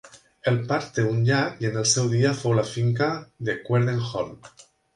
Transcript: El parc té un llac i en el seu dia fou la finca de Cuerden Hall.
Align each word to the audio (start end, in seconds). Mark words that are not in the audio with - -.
El 0.51 0.55
parc 0.71 0.87
té 0.95 1.03
un 1.09 1.19
llac 1.27 1.61
i 1.65 1.69
en 1.71 1.77
el 1.83 1.85
seu 1.91 2.09
dia 2.15 2.33
fou 2.41 2.57
la 2.63 2.65
finca 2.73 3.13
de 3.51 3.59
Cuerden 3.69 4.05
Hall. 4.11 4.37